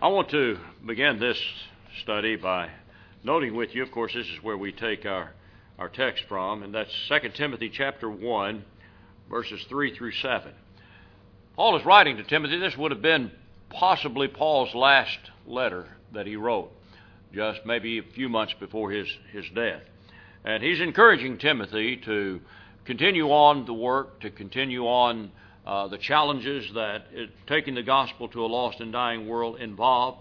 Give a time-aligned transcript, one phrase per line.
[0.00, 1.42] I want to begin this
[2.02, 2.70] study by
[3.24, 5.32] noting with you, of course, this is where we take our,
[5.76, 8.64] our text from, and that's 2 Timothy chapter 1,
[9.28, 10.52] verses 3 through 7.
[11.56, 12.60] Paul is writing to Timothy.
[12.60, 13.32] This would have been
[13.70, 15.18] possibly Paul's last
[15.48, 16.70] letter that he wrote,
[17.34, 19.82] just maybe a few months before his, his death.
[20.44, 22.40] And he's encouraging Timothy to
[22.84, 25.32] continue on the work, to continue on
[25.68, 30.16] uh, the challenges that it, taking the gospel to a lost and dying world involve.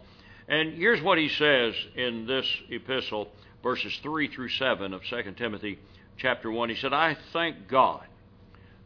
[0.49, 3.29] And here's what he says in this epistle,
[3.63, 5.79] verses 3 through 7 of 2 Timothy
[6.17, 6.67] chapter 1.
[6.67, 8.03] He said, I thank God,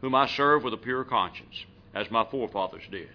[0.02, 3.09] whom I serve with a pure conscience, as my forefathers did.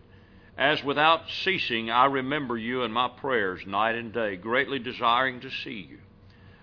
[0.59, 5.51] As without ceasing I remember you in my prayers night and day, greatly desiring to
[5.63, 5.99] see you,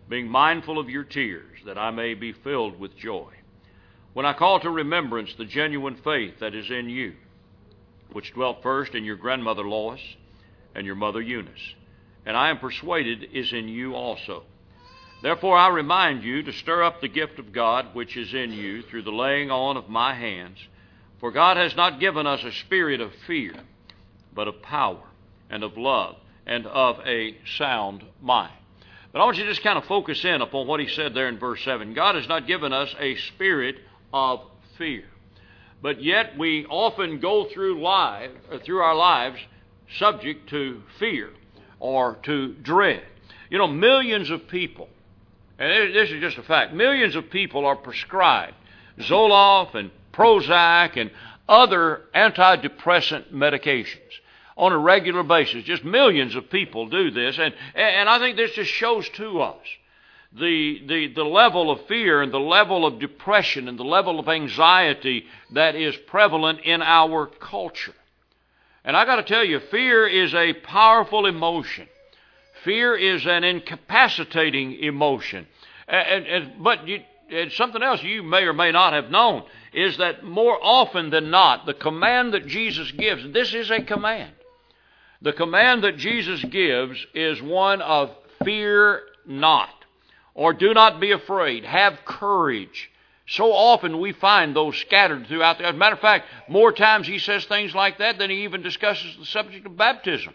[0.10, 3.32] being mindful of your tears, that I may be filled with joy
[4.14, 7.14] when I call to remembrance the genuine faith that is in you,
[8.12, 10.02] which dwelt first in your grandmother Lois
[10.76, 11.74] and your mother Eunice,
[12.26, 14.44] and I am persuaded is in you also.
[15.24, 18.84] Therefore I remind you to stir up the gift of God which is in you
[18.84, 20.58] through the laying on of my hands.
[21.20, 23.54] For God has not given us a spirit of fear,
[24.36, 25.02] but of power
[25.50, 28.52] and of love and of a sound mind.
[29.14, 31.30] But I want you to just kind of focus in upon what he said there
[31.30, 31.94] in verse 7.
[31.94, 33.78] God has not given us a spirit
[34.14, 34.42] of
[34.78, 35.06] fear.
[35.82, 39.40] But yet we often go through life, uh, through our lives
[39.98, 41.30] subject to fear
[41.80, 43.04] or to dread.
[43.50, 44.88] You know, millions of people,
[45.60, 48.54] and this is just a fact, millions of people are prescribed
[49.00, 51.12] Zoloft and Prozac and
[51.50, 53.98] other antidepressant medications
[54.56, 55.64] on a regular basis.
[55.64, 59.66] Just millions of people do this, and, and I think this just shows to us
[60.38, 64.28] the, the, the level of fear and the level of depression and the level of
[64.28, 67.94] anxiety that is prevalent in our culture.
[68.84, 71.88] And I got to tell you, fear is a powerful emotion.
[72.64, 75.48] Fear is an incapacitating emotion.
[75.88, 79.98] And, and, but you, and something else you may or may not have known is
[79.98, 84.34] that more often than not, the command that Jesus gives, this is a command.
[85.22, 88.12] The command that Jesus gives is one of
[88.44, 89.83] fear not
[90.36, 91.66] or do not be afraid.
[91.66, 92.90] Have courage.
[93.28, 95.66] So often we find those scattered throughout the.
[95.66, 98.62] As a matter of fact, more times he says things like that than he even
[98.62, 100.34] discusses the subject of baptism.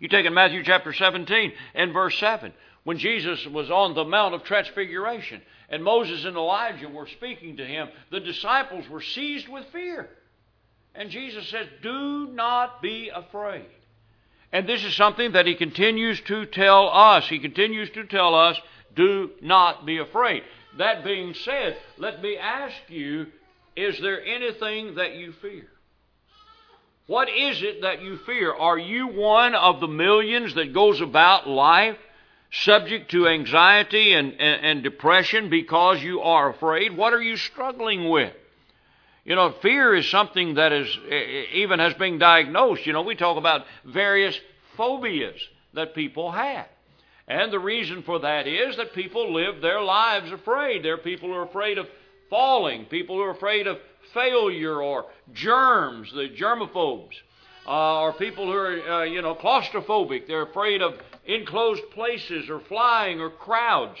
[0.00, 2.52] You take in Matthew chapter 17 and verse 7,
[2.84, 7.66] when Jesus was on the Mount of Transfiguration and Moses and Elijah were speaking to
[7.66, 10.08] him, the disciples were seized with fear.
[10.94, 13.66] And Jesus says, Do not be afraid.
[14.52, 17.28] And this is something that he continues to tell us.
[17.28, 18.58] He continues to tell us
[18.94, 20.42] do not be afraid.
[20.78, 23.26] That being said, let me ask you
[23.76, 25.66] is there anything that you fear?
[27.06, 28.52] What is it that you fear?
[28.52, 31.98] Are you one of the millions that goes about life
[32.50, 36.96] subject to anxiety and, and, and, depression because you are afraid?
[36.96, 38.32] What are you struggling with?
[39.24, 40.88] You know, fear is something that is
[41.52, 42.86] even has been diagnosed.
[42.86, 44.38] You know, we talk about various
[44.76, 45.40] phobias
[45.74, 46.66] that people have.
[47.28, 50.84] And the reason for that is that people live their lives afraid.
[50.84, 51.86] There are people who are afraid of
[52.30, 53.78] falling, people who are afraid of
[54.14, 57.14] failure or germs, the germophobes,
[57.66, 60.28] uh, or people who are, uh, you know, claustrophobic.
[60.28, 60.94] They're afraid of
[61.24, 63.98] enclosed places or flying or crowds.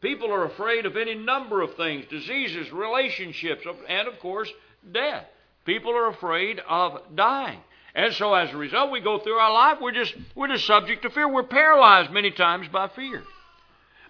[0.00, 4.50] People are afraid of any number of things diseases, relationships, and of course,
[4.92, 5.26] death.
[5.64, 7.60] People are afraid of dying.
[7.94, 11.02] And so as a result, we go through our life, we're just, we're just subject
[11.02, 11.28] to fear.
[11.28, 13.22] We're paralyzed many times by fear.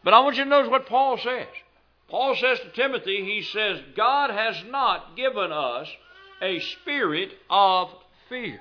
[0.03, 1.49] But I want you to notice what Paul says.
[2.09, 5.89] Paul says to Timothy, he says, God has not given us
[6.41, 7.91] a spirit of
[8.29, 8.61] fear.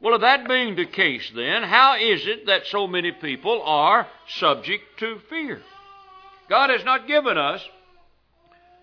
[0.00, 4.06] Well, if that being the case, then, how is it that so many people are
[4.28, 5.60] subject to fear?
[6.48, 7.60] God has not given us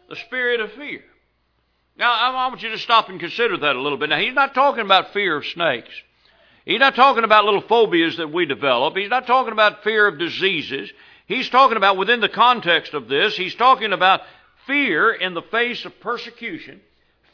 [0.10, 1.02] the spirit of fear.
[1.98, 4.10] Now, I want you to stop and consider that a little bit.
[4.10, 5.90] Now, he's not talking about fear of snakes.
[6.66, 8.98] He's not talking about little phobias that we develop.
[8.98, 10.92] He's not talking about fear of diseases.
[11.28, 14.22] He's talking about, within the context of this, he's talking about
[14.68, 16.82] fear in the face of persecution,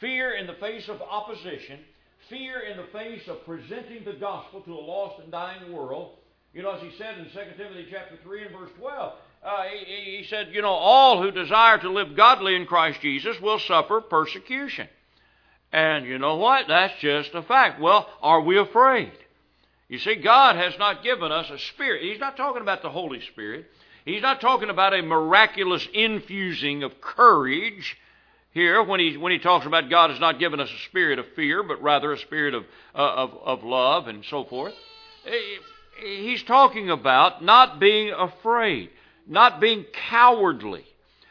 [0.00, 1.80] fear in the face of opposition,
[2.28, 6.16] fear in the face of presenting the gospel to a lost and dying world.
[6.54, 9.12] You know, as he said in 2 Timothy chapter 3 and verse 12,
[9.44, 13.40] uh, he, he said, you know, all who desire to live godly in Christ Jesus
[13.40, 14.88] will suffer persecution.
[15.72, 16.68] And you know what?
[16.68, 17.80] That's just a fact.
[17.80, 19.12] Well, are we afraid?
[19.88, 22.02] You see, God has not given us a spirit.
[22.02, 23.66] He's not talking about the Holy Spirit.
[24.04, 27.96] He's not talking about a miraculous infusing of courage
[28.52, 31.26] here when he, when he talks about God has not given us a spirit of
[31.34, 34.74] fear, but rather a spirit of, uh, of, of love and so forth.
[36.02, 38.90] he's talking about not being afraid,
[39.26, 40.84] not being cowardly,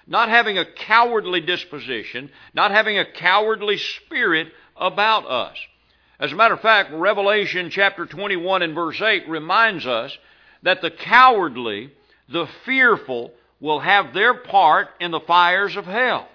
[0.07, 5.57] not having a cowardly disposition, not having a cowardly spirit about us.
[6.19, 10.15] As a matter of fact, Revelation chapter 21 and verse 8 reminds us
[10.63, 11.91] that the cowardly,
[12.29, 16.27] the fearful, will have their part in the fires of hell.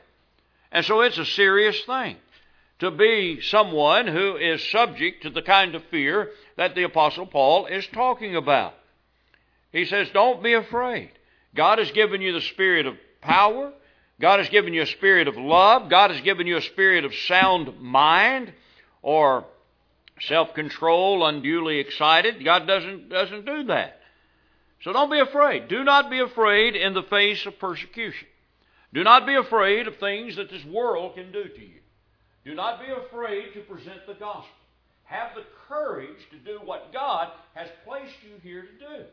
[0.72, 2.16] And so it's a serious thing
[2.78, 7.66] to be someone who is subject to the kind of fear that the Apostle Paul
[7.66, 8.74] is talking about.
[9.72, 11.10] He says, Don't be afraid.
[11.56, 13.72] God has given you the spirit of power.
[14.20, 15.90] God has given you a spirit of love.
[15.90, 18.52] God has given you a spirit of sound mind
[19.02, 19.44] or
[20.20, 22.44] self control, unduly excited.
[22.44, 24.00] God doesn't, doesn't do that.
[24.82, 25.68] So don't be afraid.
[25.68, 28.28] Do not be afraid in the face of persecution.
[28.94, 31.80] Do not be afraid of things that this world can do to you.
[32.44, 34.46] Do not be afraid to present the gospel.
[35.04, 39.04] Have the courage to do what God has placed you here to do.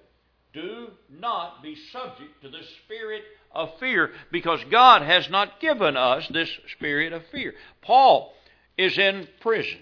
[0.54, 6.28] Do not be subject to the spirit of fear because God has not given us
[6.28, 7.56] this spirit of fear.
[7.82, 8.34] Paul
[8.78, 9.80] is in prison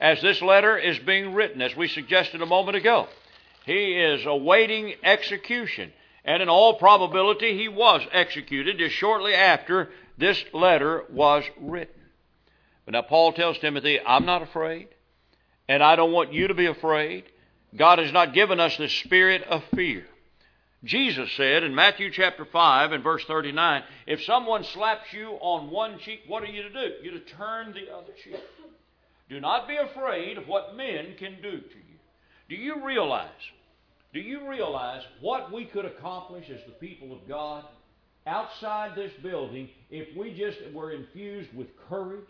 [0.00, 3.06] as this letter is being written, as we suggested a moment ago.
[3.64, 5.92] He is awaiting execution,
[6.24, 12.02] and in all probability, he was executed just shortly after this letter was written.
[12.84, 14.88] But now Paul tells Timothy, I'm not afraid,
[15.68, 17.24] and I don't want you to be afraid.
[17.76, 20.04] God has not given us the spirit of fear.
[20.84, 25.98] Jesus said in Matthew chapter 5 and verse 39, if someone slaps you on one
[26.00, 26.94] cheek, what are you to do?
[27.02, 28.40] You're to turn the other cheek.
[29.30, 31.98] Do not be afraid of what men can do to you.
[32.48, 33.30] Do you realize,
[34.12, 37.64] do you realize what we could accomplish as the people of God
[38.26, 42.28] outside this building if we just were infused with courage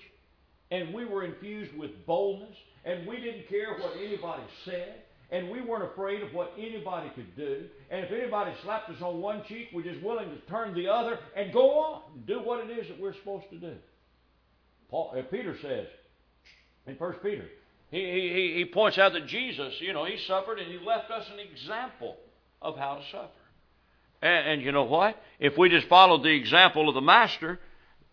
[0.70, 5.02] and we were infused with boldness, and we didn't care what anybody said,
[5.32, 7.64] and we weren't afraid of what anybody could do.
[7.90, 11.19] And if anybody slapped us on one cheek, we're just willing to turn the other
[11.34, 13.75] and go on and do what it is that we're supposed to do.
[14.90, 15.87] Paul, uh, Peter says
[16.87, 17.46] in First Peter,
[17.90, 21.26] he, he, he points out that Jesus, you know, he suffered and he left us
[21.32, 22.17] an example
[22.61, 23.28] of how to suffer.
[24.20, 25.17] And, and you know what?
[25.40, 27.58] If we just followed the example of the Master,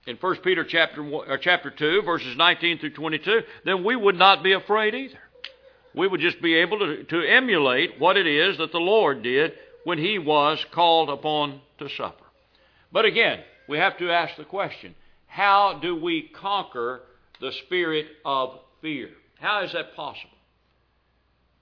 [0.08, 4.42] in 1 Peter chapter, one, chapter 2, verses 19 through 22, then we would not
[4.42, 5.20] be afraid either.
[5.94, 9.54] We would just be able to, to emulate what it is that the Lord did
[9.84, 12.24] when he was called upon to suffer.
[12.92, 14.96] But again, we have to ask the question
[15.28, 17.02] how do we conquer
[17.40, 19.10] the spirit of fear?
[19.40, 20.36] How is that possible?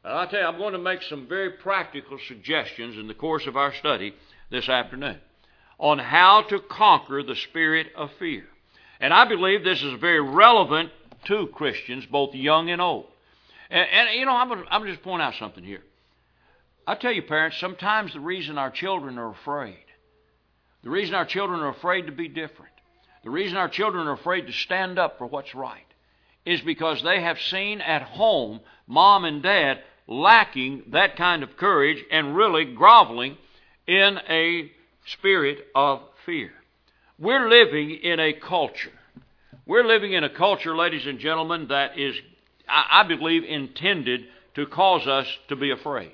[0.04, 3.58] i tell you, I'm going to make some very practical suggestions in the course of
[3.58, 4.14] our study
[4.50, 5.18] this afternoon
[5.78, 8.46] on how to conquer the spirit of fear.
[9.00, 10.92] And I believe this is very relevant
[11.26, 13.06] to Christians, both young and old.
[13.70, 15.82] And, and you know, I'm going to just point out something here.
[16.86, 19.84] I tell you, parents, sometimes the reason our children are afraid,
[20.84, 22.72] the reason our children are afraid to be different,
[23.24, 25.86] the reason our children are afraid to stand up for what's right,
[26.46, 32.02] is because they have seen at home mom and dad lacking that kind of courage
[32.10, 33.38] and really groveling
[33.86, 34.72] in a
[35.08, 36.52] spirit of fear.
[37.20, 38.94] We're living in a culture.
[39.66, 42.16] We're living in a culture, ladies and gentlemen, that is,
[42.68, 46.12] I, believe, intended to cause us to be afraid.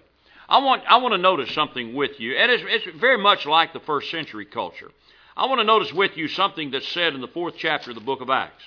[0.48, 3.74] I want, I want to notice something with you, and it's, it's very much like
[3.74, 4.92] the first century culture.
[5.36, 8.02] I want to notice with you something that's said in the fourth chapter of the
[8.02, 8.64] book of Acts.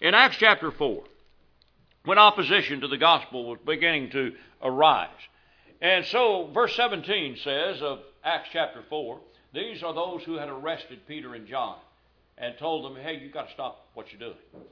[0.00, 1.04] In Acts chapter 4,
[2.04, 4.32] when opposition to the gospel was beginning to
[4.62, 5.08] arise.
[5.80, 9.20] And so, verse 17 says of Acts chapter 4
[9.52, 11.76] these are those who had arrested Peter and John
[12.38, 14.64] and told them, hey, you've got to stop what you're doing.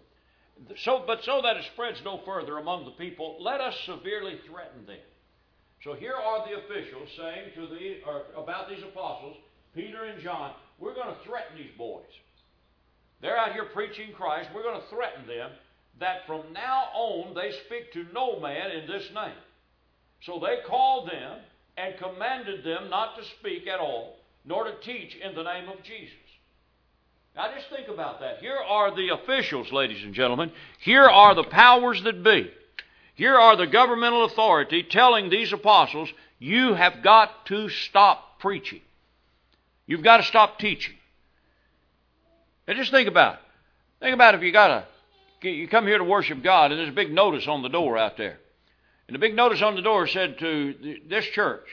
[0.76, 4.86] So, but so that it spreads no further among the people, let us severely threaten
[4.86, 4.98] them.
[5.84, 9.36] So here are the officials saying to the, about these apostles,
[9.74, 12.02] Peter and John, we're going to threaten these boys.
[13.20, 14.50] They're out here preaching Christ.
[14.54, 15.50] We're going to threaten them
[16.00, 19.38] that from now on they speak to no man in this name.
[20.22, 21.38] So they called them
[21.76, 25.82] and commanded them not to speak at all nor to teach in the name of
[25.82, 26.14] Jesus.
[27.38, 28.38] Now just think about that.
[28.40, 30.50] Here are the officials, ladies and gentlemen.
[30.80, 32.50] Here are the powers that be.
[33.14, 38.80] Here are the governmental authority telling these apostles, you have got to stop preaching.
[39.86, 40.96] You've got to stop teaching.
[42.66, 43.40] Now just think about it.
[44.00, 44.70] Think about if you got
[45.42, 47.96] a, you come here to worship God and there's a big notice on the door
[47.96, 48.38] out there.
[49.06, 51.66] And the big notice on the door said to this church,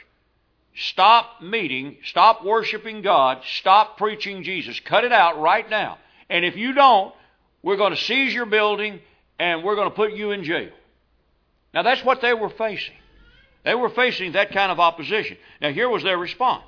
[0.76, 4.80] Stop meeting, stop worshiping God, stop preaching Jesus.
[4.82, 5.98] Cut it out right now.
[6.30, 7.14] And if you don't,
[7.64, 9.00] we're going to seize your building
[9.40, 10.72] and we're going to put you in jail.
[11.74, 12.96] Now that's what they were facing.
[13.66, 15.38] They were facing that kind of opposition.
[15.60, 16.66] Now, here was their response.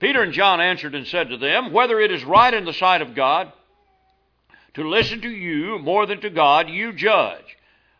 [0.00, 3.00] Peter and John answered and said to them, Whether it is right in the sight
[3.00, 3.52] of God
[4.74, 7.56] to listen to you more than to God, you judge.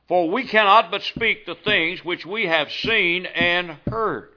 [0.09, 4.31] For we cannot but speak the things which we have seen and heard.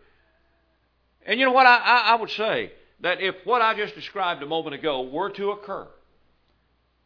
[1.28, 2.72] And you know what I, I, I would say?
[3.02, 5.88] That if what I just described a moment ago were to occur,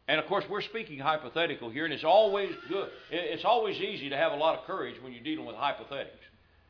[0.08, 2.88] and of course, we're speaking hypothetical here, and it's always good.
[3.10, 6.24] It's always easy to have a lot of courage when you're dealing with hypothetics.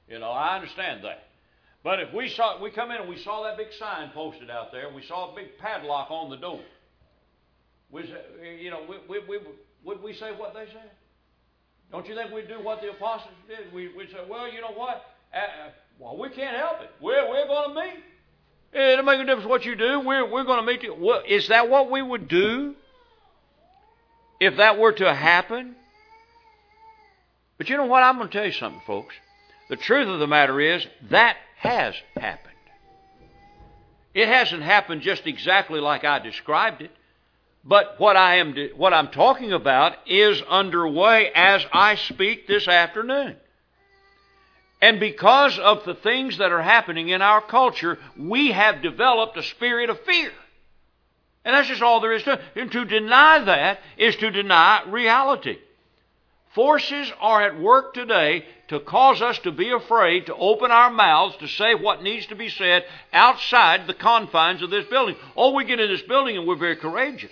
[0.08, 1.28] You know, I understand that.
[1.84, 4.72] But if we saw we come in and we saw that big sign posted out
[4.72, 6.60] there, and we saw a big padlock on the door,
[7.90, 9.38] was uh, you know, we, we, we,
[9.84, 10.90] would we say what they said?
[11.92, 13.72] Don't you think we'd do what the apostles did?
[13.72, 15.04] We, would say, well, you know what?
[15.34, 16.90] Uh, Well, we can't help it.
[17.00, 18.04] We're, we're going to meet.
[18.72, 20.00] It don't make a difference what you do.
[20.00, 20.94] We're, we're going to meet you.
[20.94, 22.74] Well, is that what we would do
[24.40, 25.76] if that were to happen?
[27.58, 28.02] But you know what?
[28.02, 29.14] I'm going to tell you something, folks.
[29.68, 32.52] The truth of the matter is that has happened.
[34.14, 36.90] It hasn't happened just exactly like I described it.
[37.64, 43.36] But what I am what I'm talking about is underway as I speak this afternoon.
[44.82, 49.42] And because of the things that are happening in our culture, we have developed a
[49.44, 50.32] spirit of fear.
[51.44, 52.40] And that's just all there is to it.
[52.56, 55.58] And to deny that is to deny reality.
[56.56, 61.36] Forces are at work today to cause us to be afraid to open our mouths
[61.36, 65.14] to say what needs to be said outside the confines of this building.
[65.36, 67.30] Oh, we get in this building and we're very courageous.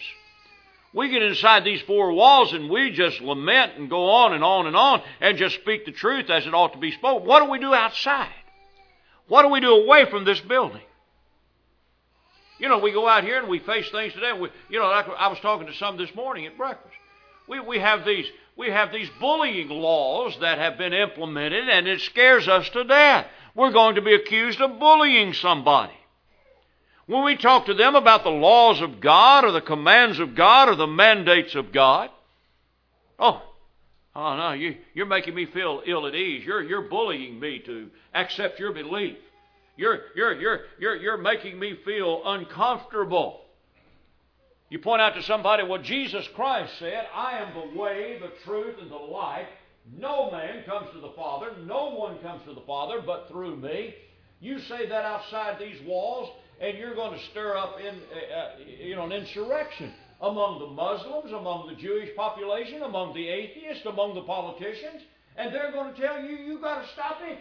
[0.92, 4.66] We get inside these four walls and we just lament and go on and on
[4.66, 7.28] and on and just speak the truth as it ought to be spoken.
[7.28, 8.28] What do we do outside?
[9.28, 10.80] What do we do away from this building?
[12.58, 14.32] You know, we go out here and we face things today.
[14.32, 16.94] We, you know, like I was talking to some this morning at breakfast.
[17.48, 22.00] We, we have these we have these bullying laws that have been implemented, and it
[22.02, 23.26] scares us to death.
[23.54, 25.94] We're going to be accused of bullying somebody.
[27.10, 30.68] When we talk to them about the laws of God or the commands of God
[30.68, 32.08] or the mandates of God,
[33.18, 33.42] oh,
[34.14, 36.44] oh no, you, you're making me feel ill at ease.
[36.46, 39.16] You're, you're bullying me to accept your belief.
[39.76, 43.40] You're, you're, you're, you're, you're making me feel uncomfortable.
[44.68, 48.76] You point out to somebody, well, Jesus Christ said, I am the way, the truth,
[48.80, 49.48] and the life.
[49.98, 51.48] No man comes to the Father.
[51.66, 53.96] No one comes to the Father but through me.
[54.38, 58.50] You say that outside these walls, and you're going to stir up in, uh, uh,
[58.84, 64.14] you know, an insurrection among the Muslims, among the Jewish population, among the atheists, among
[64.14, 65.02] the politicians,
[65.36, 67.38] and they're going to tell you you've got to stop it.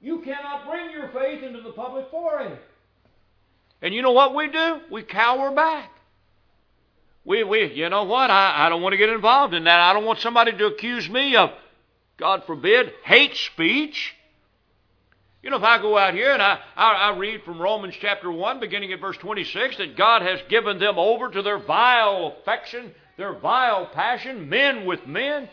[0.00, 2.58] You cannot bring your faith into the public forum.
[3.80, 4.80] And you know what we do?
[4.90, 5.90] We cower back.
[7.24, 8.30] We, we, you know what?
[8.30, 9.80] I, I don't want to get involved in that.
[9.80, 11.50] I don't want somebody to accuse me of,
[12.16, 14.14] God forbid, hate speech.
[15.42, 18.32] You know, if I go out here and I, I, I, read from Romans chapter
[18.32, 22.92] 1, beginning at verse 26, that God has given them over to their vile affection,
[23.16, 25.48] their vile passion, men with men,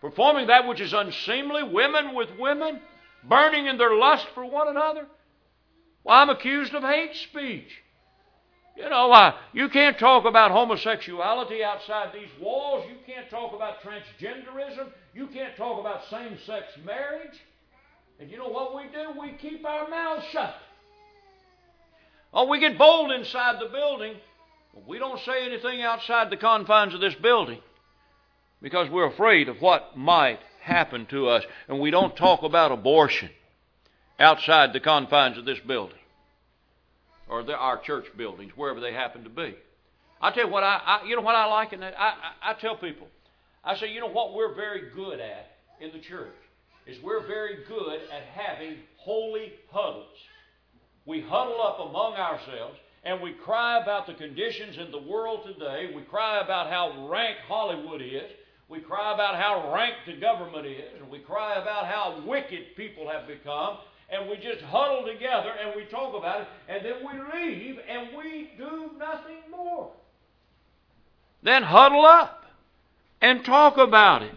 [0.00, 2.80] performing that which is unseemly, women with women,
[3.24, 5.06] burning in their lust for one another.
[6.04, 7.70] Well, I'm accused of hate speech.
[8.76, 12.84] You know, uh, you can't talk about homosexuality outside these walls.
[12.88, 14.88] You can't talk about transgenderism.
[15.14, 17.40] You can't talk about same sex marriage.
[18.18, 19.20] And you know what we do?
[19.20, 20.54] We keep our mouths shut.
[22.32, 24.14] Oh, we get bold inside the building,
[24.74, 27.60] but we don't say anything outside the confines of this building
[28.62, 31.44] because we're afraid of what might happen to us.
[31.68, 33.30] And we don't talk about abortion
[34.18, 35.98] outside the confines of this building
[37.28, 39.54] or the, our church buildings, wherever they happen to be.
[40.20, 41.94] I tell you what I, I you know what I like in that.
[41.98, 43.08] I, I, I tell people,
[43.64, 46.34] I say, you know what we're very good at in the church
[46.86, 50.16] is we're very good at having holy huddles.
[51.04, 55.92] We huddle up among ourselves and we cry about the conditions in the world today.
[55.94, 58.30] We cry about how rank Hollywood is.
[58.68, 61.00] We cry about how rank the government is.
[61.00, 63.78] And we cry about how wicked people have become.
[64.10, 66.48] And we just huddle together and we talk about it.
[66.68, 69.92] And then we leave and we do nothing more.
[71.42, 72.44] Then huddle up
[73.20, 74.34] and talk about it.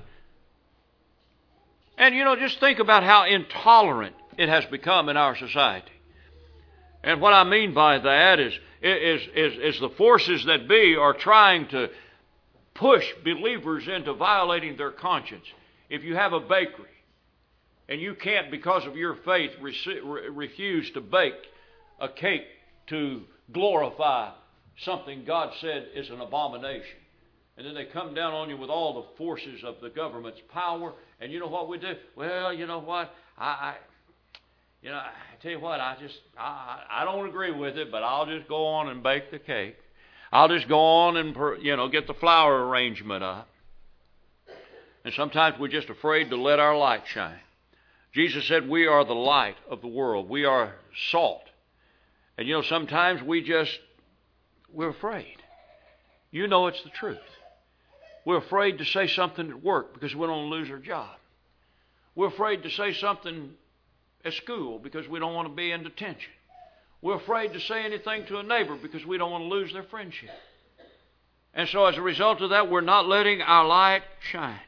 [2.00, 5.92] And you know, just think about how intolerant it has become in our society.
[7.04, 11.14] And what I mean by that is, is, is, is the forces that be are
[11.14, 11.90] trying to
[12.74, 15.46] push believers into violating their conscience.
[15.90, 16.86] If you have a bakery
[17.90, 21.34] and you can't, because of your faith, refuse to bake
[22.00, 22.46] a cake
[22.88, 24.32] to glorify
[24.78, 26.98] something God said is an abomination,
[27.60, 30.94] and then they come down on you with all the forces of the government's power.
[31.20, 31.94] And you know what we do?
[32.16, 33.14] Well, you know what?
[33.38, 33.76] I, I
[34.82, 35.12] you know, I
[35.42, 38.66] tell you what, I just I I don't agree with it, but I'll just go
[38.66, 39.76] on and bake the cake.
[40.32, 43.50] I'll just go on and you know get the flower arrangement up.
[45.04, 47.42] And sometimes we're just afraid to let our light shine.
[48.14, 50.30] Jesus said, "We are the light of the world.
[50.30, 50.76] We are
[51.12, 51.44] salt."
[52.38, 53.78] And you know, sometimes we just
[54.72, 55.36] we're afraid.
[56.32, 57.18] You know it's the truth.
[58.30, 61.16] We're afraid to say something at work because we don't want to lose our job.
[62.14, 63.56] We're afraid to say something
[64.24, 66.30] at school because we don't want to be in detention.
[67.02, 69.82] We're afraid to say anything to a neighbor because we don't want to lose their
[69.82, 70.30] friendship.
[71.56, 74.62] And so, as a result of that, we're not letting our light shine.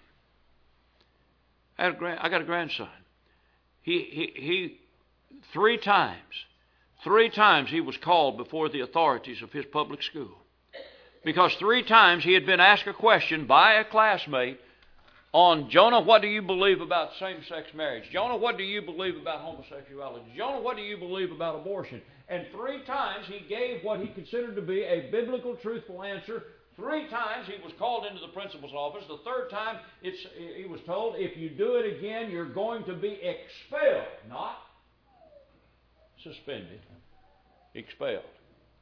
[1.77, 1.89] I,
[2.19, 2.89] I got a grandson.
[3.83, 4.79] He, he, he,
[5.53, 6.33] three times,
[7.03, 10.40] three times he was called before the authorities of his public school
[11.23, 14.59] because three times he had been asked a question by a classmate
[15.33, 18.03] on Jonah, what do you believe about same sex marriage?
[18.11, 20.25] Jonah, what do you believe about homosexuality?
[20.35, 22.01] Jonah, what do you believe about abortion?
[22.27, 26.43] And three times he gave what he considered to be a biblical, truthful answer.
[26.75, 29.03] Three times he was called into the principal's office.
[29.07, 33.19] The third time he was told, if you do it again, you're going to be
[33.21, 34.57] expelled, not
[36.23, 36.79] suspended,
[37.73, 38.23] expelled.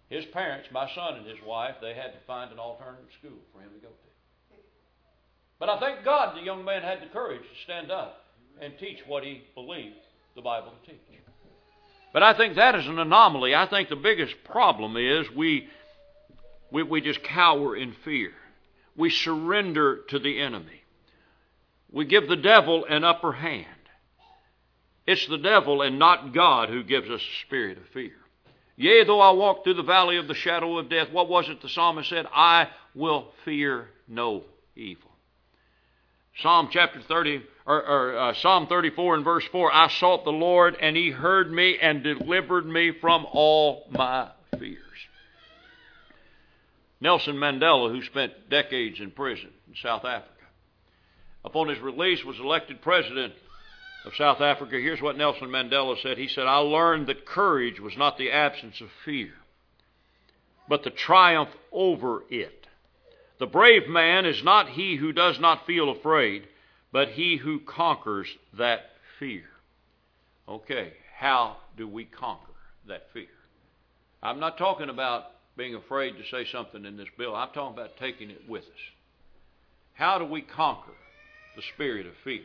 [0.09, 3.61] His parents, my son and his wife, they had to find an alternative school for
[3.61, 4.09] him to go to.
[5.59, 8.23] But I thank God the young man had the courage to stand up
[8.61, 9.97] and teach what he believed
[10.35, 10.99] the Bible to teach.
[12.11, 13.53] But I think that is an anomaly.
[13.53, 15.67] I think the biggest problem is we,
[16.71, 18.31] we, we just cower in fear.
[18.95, 20.81] We surrender to the enemy.
[21.91, 23.67] We give the devil an upper hand.
[25.05, 28.13] It's the devil and not God who gives us a spirit of fear.
[28.79, 31.62] Yea, though I walk through the valley of the shadow of death, what was it
[31.62, 32.25] the psalmist said?
[32.33, 34.43] I will fear no
[34.74, 35.12] evil.
[36.41, 40.77] Psalm chapter 30, or, or uh, Psalm 34 and verse 4 I sought the Lord,
[40.82, 44.77] and he heard me and delivered me from all my fears.
[47.01, 50.32] Nelson Mandela, who spent decades in prison in South Africa,
[51.43, 53.34] upon his release was elected president
[54.05, 56.17] of South Africa, here's what Nelson Mandela said.
[56.17, 59.31] He said, I learned that courage was not the absence of fear,
[60.67, 62.67] but the triumph over it.
[63.39, 66.47] The brave man is not he who does not feel afraid,
[66.91, 68.81] but he who conquers that
[69.19, 69.45] fear.
[70.47, 72.53] Okay, how do we conquer
[72.88, 73.27] that fear?
[74.21, 77.35] I'm not talking about being afraid to say something in this bill.
[77.35, 78.79] I'm talking about taking it with us.
[79.93, 80.93] How do we conquer
[81.55, 82.43] the spirit of fear?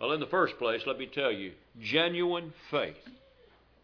[0.00, 2.96] Well, in the first place, let me tell you genuine faith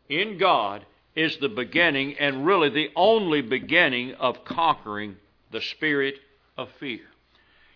[0.08, 5.16] in God is the beginning and really the only beginning of conquering
[5.50, 6.16] the spirit
[6.56, 7.00] of fear.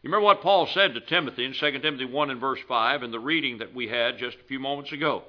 [0.03, 3.11] You remember what Paul said to Timothy in 2 Timothy 1 and verse 5 in
[3.11, 5.25] the reading that we had just a few moments ago.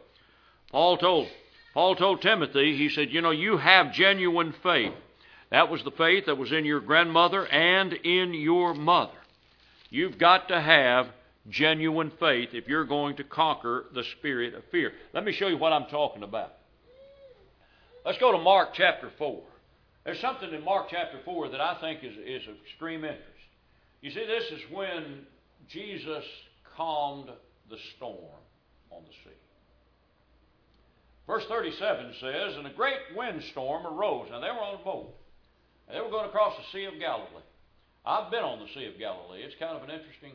[0.71, 1.27] Paul told
[1.73, 4.93] Paul told Timothy, he said, "You know, you have genuine faith.
[5.49, 9.17] That was the faith that was in your grandmother and in your mother.
[9.89, 11.07] You've got to have
[11.49, 14.91] genuine faith if you're going to conquer the spirit of fear.
[15.13, 16.53] Let me show you what I'm talking about.
[18.05, 19.41] Let's go to Mark chapter 4.
[20.05, 23.23] There's something in Mark chapter 4 that I think is, is of extreme interest.
[24.01, 25.25] You see, this is when
[25.67, 26.23] Jesus
[26.75, 27.29] calmed
[27.69, 28.39] the storm
[28.91, 29.35] on the sea.
[31.25, 34.27] Verse 37 says, And a great windstorm arose.
[34.31, 35.13] Now, they were on a boat.
[35.91, 37.43] They were going across the Sea of Galilee.
[38.05, 39.41] I've been on the Sea of Galilee.
[39.43, 40.31] It's kind of an interesting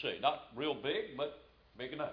[0.00, 0.18] sea.
[0.20, 1.44] Not real big, but
[1.76, 2.12] big enough.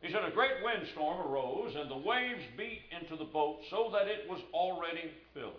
[0.00, 4.08] He said, A great windstorm arose, and the waves beat into the boat so that
[4.08, 5.52] it was already filling.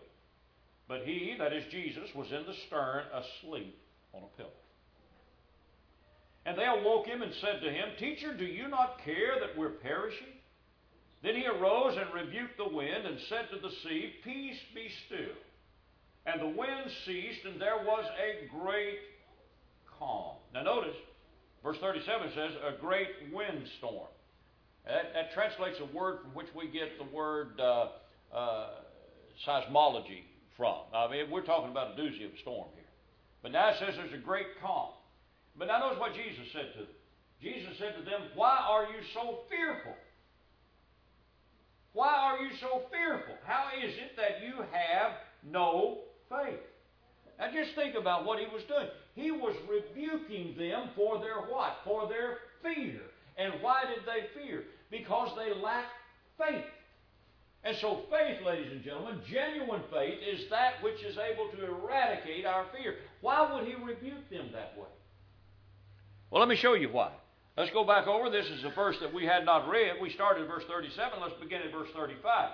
[0.88, 3.78] But he, that is Jesus, was in the stern asleep
[4.12, 4.50] on a pillow.
[6.46, 9.70] And they awoke him and said to him, Teacher, do you not care that we're
[9.70, 10.28] perishing?
[11.24, 15.38] Then he arose and rebuked the wind and said to the sea, Peace be still.
[16.26, 19.00] And the wind ceased, and there was a great
[19.98, 20.36] calm.
[20.54, 20.96] Now notice,
[21.64, 24.08] Verse 37 says, a great windstorm.
[24.86, 27.88] That, that translates a word from which we get the word uh,
[28.36, 28.68] uh,
[29.48, 30.24] seismology
[30.58, 30.84] from.
[30.94, 32.84] I mean, we're talking about a doozy of a storm here.
[33.42, 34.92] But now it says there's a great calm.
[35.58, 36.96] But now notice what Jesus said to them.
[37.42, 39.94] Jesus said to them, Why are you so fearful?
[41.94, 43.36] Why are you so fearful?
[43.46, 45.12] How is it that you have
[45.50, 46.00] no
[46.30, 46.60] faith?
[47.40, 48.88] Now just think about what he was doing.
[49.16, 51.78] He was rebuking them for their what?
[51.84, 53.02] For their fear.
[53.38, 54.64] And why did they fear?
[54.90, 55.92] Because they lacked
[56.38, 56.66] faith.
[57.64, 62.46] And so, faith, ladies and gentlemen, genuine faith is that which is able to eradicate
[62.46, 62.96] our fear.
[63.22, 64.90] Why would he rebuke them that way?
[66.30, 67.12] Well, let me show you why.
[67.56, 68.30] Let's go back over.
[68.30, 69.94] This is the verse that we had not read.
[70.02, 71.20] We started verse 37.
[71.22, 72.50] Let's begin at verse 35.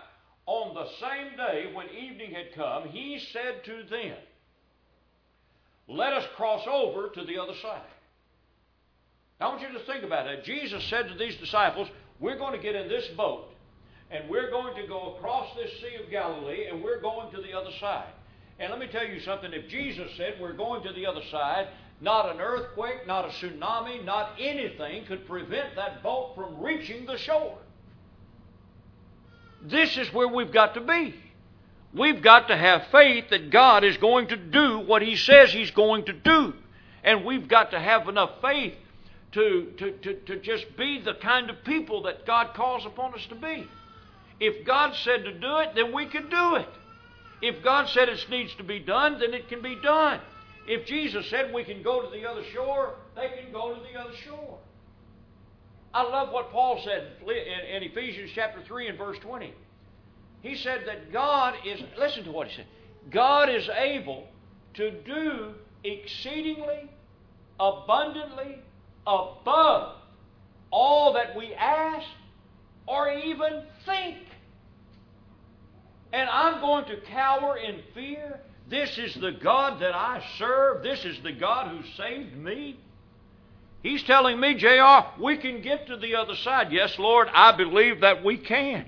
[0.45, 4.15] On the same day when evening had come, he said to them,
[5.89, 7.81] Let us cross over to the other side.
[9.39, 10.43] Now, I want you to think about it.
[10.43, 11.87] Jesus said to these disciples,
[12.19, 13.49] We're going to get in this boat
[14.11, 17.53] and we're going to go across this Sea of Galilee, and we're going to the
[17.53, 18.11] other side.
[18.59, 21.67] And let me tell you something if Jesus said we're going to the other side,
[22.01, 27.17] not an earthquake, not a tsunami, not anything could prevent that boat from reaching the
[27.17, 27.57] shore.
[29.61, 31.15] This is where we've got to be.
[31.93, 35.71] We've got to have faith that God is going to do what He says He's
[35.71, 36.53] going to do.
[37.03, 38.75] And we've got to have enough faith
[39.31, 43.25] to, to, to, to just be the kind of people that God calls upon us
[43.29, 43.67] to be.
[44.39, 46.69] If God said to do it, then we can do it.
[47.41, 50.19] If God said it needs to be done, then it can be done.
[50.67, 53.99] If Jesus said we can go to the other shore, they can go to the
[53.99, 54.57] other shore.
[55.93, 59.53] I love what Paul said in, Ephesians chapter 3 and verse 20.
[60.41, 62.65] He said that God is, listen to what he said,
[63.09, 64.27] God is able
[64.75, 66.89] to do exceedingly,
[67.59, 68.59] abundantly,
[69.05, 69.95] above
[70.71, 72.07] all that we ask
[72.87, 74.17] or even think
[76.11, 78.39] and I'm going to cower in fear?
[78.67, 80.83] This is the God that I serve.
[80.83, 82.79] This is the God who saved me.
[83.81, 86.71] He's telling me, JR, we can get to the other side.
[86.71, 88.85] Yes, Lord, I believe that we can.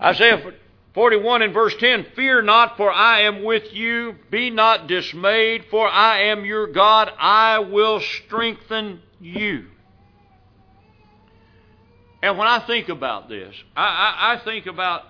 [0.00, 0.52] Isaiah
[0.94, 4.16] 41 and verse 10 Fear not, for I am with you.
[4.30, 7.10] Be not dismayed, for I am your God.
[7.18, 9.66] I will strengthen you.
[12.22, 15.04] And when I think about this, I, I, I think about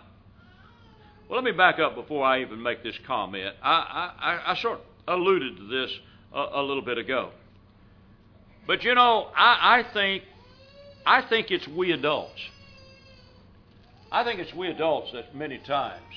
[1.29, 3.55] well, let me back up before I even make this comment.
[3.63, 4.85] I, I, I sort of
[5.19, 5.91] alluded to this
[6.35, 7.31] a, a, little bit ago.
[8.67, 10.25] But you know, I, I think
[11.07, 12.41] I think it's we adults.
[14.15, 16.15] I think it's we adults that many times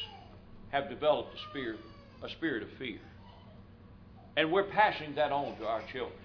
[0.69, 1.79] have developed a spirit,
[2.23, 2.99] a spirit of fear.
[4.35, 6.19] And we're passing that on to our children.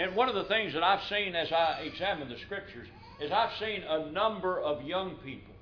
[0.00, 2.88] And one of the things that I've seen as I examine the scriptures
[3.20, 5.54] is I've seen a number of young people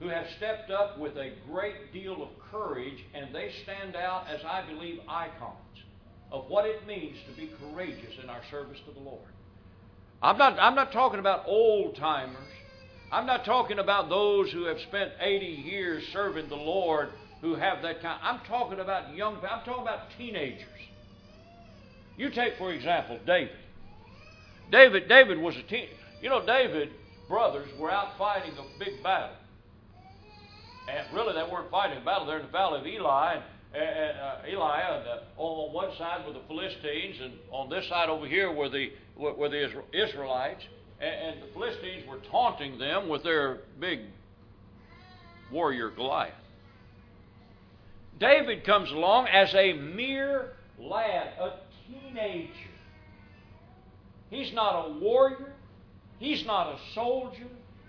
[0.00, 4.40] who have stepped up with a great deal of courage, and they stand out as,
[4.42, 5.84] I believe, icons
[6.32, 9.28] of what it means to be courageous in our service to the Lord.
[10.22, 12.48] I'm not, I'm not talking about old timers.
[13.10, 17.08] I'm not talking about those who have spent 80 years serving the Lord
[17.40, 18.20] who have that kind.
[18.22, 19.48] I'm talking about young people.
[19.50, 20.66] I'm talking about teenagers.
[22.16, 23.56] You take, for example, David.
[24.70, 25.88] David, David was a teen.
[26.20, 26.92] You know, David's
[27.28, 29.36] brothers were out fighting a big battle.
[30.90, 32.26] And really, they weren't fighting a battle.
[32.26, 33.42] They're in the valley of Elah.
[33.74, 37.88] And, and uh, Elah, and, uh, on one side were the Philistines, and on this
[37.88, 40.64] side over here were the, were the Israelites.
[41.00, 44.00] And, and the Philistines were taunting them with their big
[45.50, 46.34] warrior Goliath.
[48.18, 51.52] David comes along as a mere lad, a
[51.86, 52.52] teenager.
[54.30, 55.52] He's not a warrior.
[56.18, 57.46] He's not a soldier.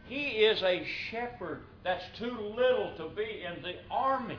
[0.08, 4.38] He is a shepherd that's too little to be in the army.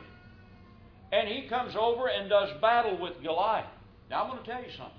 [1.11, 3.65] And he comes over and does battle with Goliath.
[4.09, 4.95] Now, I'm going to tell you something.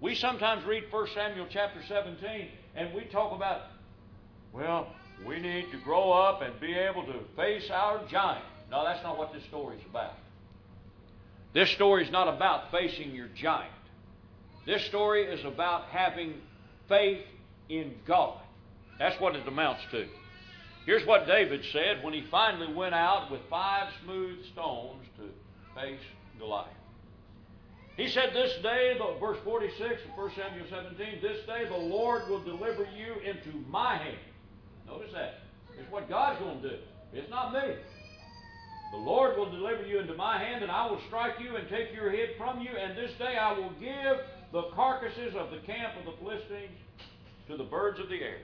[0.00, 3.62] We sometimes read 1 Samuel chapter 17 and we talk about,
[4.52, 4.88] well,
[5.26, 8.44] we need to grow up and be able to face our giant.
[8.70, 10.14] No, that's not what this story is about.
[11.52, 13.72] This story is not about facing your giant.
[14.66, 16.34] This story is about having
[16.88, 17.24] faith
[17.68, 18.40] in God.
[18.98, 20.06] That's what it amounts to.
[20.86, 26.00] Here's what David said when he finally went out with five smooth stones to face
[26.38, 26.68] Goliath.
[28.00, 32.42] He said, This day, verse 46 of 1 Samuel 17, this day the Lord will
[32.42, 34.16] deliver you into my hand.
[34.86, 35.40] Notice that.
[35.78, 36.76] It's what God's going to do.
[37.12, 37.74] It's not me.
[38.92, 41.92] The Lord will deliver you into my hand, and I will strike you and take
[41.94, 44.16] your head from you, and this day I will give
[44.50, 46.78] the carcasses of the camp of the Philistines
[47.48, 48.38] to the birds of the air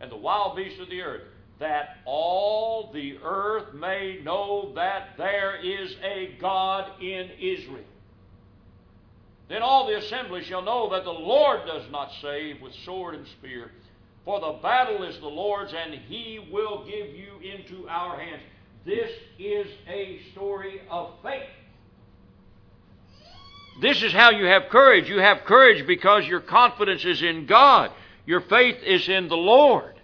[0.00, 1.22] and the wild beasts of the earth,
[1.58, 7.84] that all the earth may know that there is a God in Israel.
[9.52, 13.26] Then all the assembly shall know that the Lord does not save with sword and
[13.26, 13.70] spear,
[14.24, 18.40] for the battle is the Lord's, and he will give you into our hands.
[18.86, 21.50] This is a story of faith.
[23.82, 25.10] This is how you have courage.
[25.10, 27.90] You have courage because your confidence is in God.
[28.24, 30.00] Your faith is in the Lord.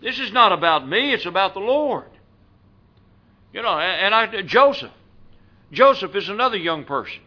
[0.00, 2.06] This is not about me, it's about the Lord.
[3.52, 4.92] You know, and I, Joseph.
[5.72, 7.22] Joseph is another young person.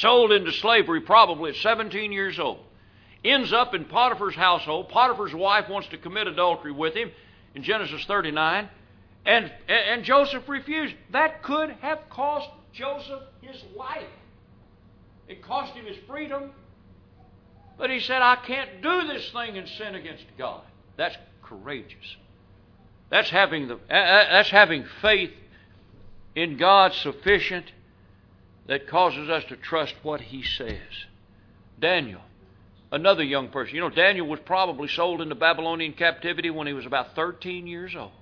[0.00, 2.58] Sold into slavery probably at 17 years old.
[3.24, 4.88] Ends up in Potiphar's household.
[4.88, 7.10] Potiphar's wife wants to commit adultery with him
[7.54, 8.68] in Genesis 39.
[9.24, 10.94] And, and Joseph refused.
[11.12, 14.02] That could have cost Joseph his life.
[15.28, 16.50] It cost him his freedom.
[17.78, 20.62] But he said, I can't do this thing and sin against God.
[20.96, 22.16] That's courageous.
[23.10, 25.30] That's having, the, uh, uh, that's having faith
[26.34, 27.70] in God sufficient
[28.66, 30.78] that causes us to trust what He says.
[31.78, 32.20] Daniel,
[32.92, 33.74] another young person.
[33.74, 37.94] You know, Daniel was probably sold into Babylonian captivity when he was about 13 years
[37.96, 38.12] old.